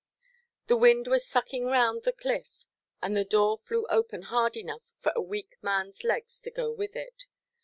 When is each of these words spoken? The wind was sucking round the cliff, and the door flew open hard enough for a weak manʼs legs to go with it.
The 0.65 0.77
wind 0.77 1.05
was 1.05 1.27
sucking 1.29 1.67
round 1.67 2.01
the 2.05 2.11
cliff, 2.11 2.65
and 3.03 3.15
the 3.15 3.23
door 3.23 3.55
flew 3.55 3.85
open 3.87 4.23
hard 4.23 4.57
enough 4.57 4.95
for 4.97 5.11
a 5.15 5.21
weak 5.21 5.57
manʼs 5.61 6.03
legs 6.03 6.39
to 6.39 6.49
go 6.49 6.71
with 6.71 6.95
it. 6.95 7.27